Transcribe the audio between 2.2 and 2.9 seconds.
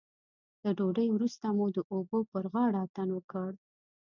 پر غاړه